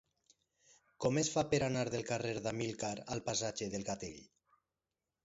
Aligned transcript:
Com 1.03 1.19
es 1.21 1.27
fa 1.33 1.43
per 1.51 1.59
anar 1.65 1.83
del 1.95 2.05
carrer 2.07 2.31
d'Amílcar 2.45 2.91
al 3.17 3.21
passatge 3.29 3.69
del 3.75 3.87
Gatell? 3.91 4.17